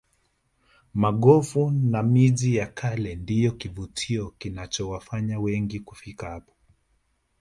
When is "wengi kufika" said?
5.39-6.29